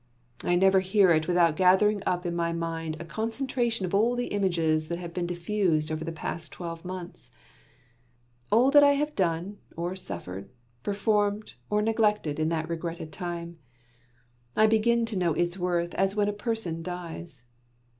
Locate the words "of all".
3.85-4.15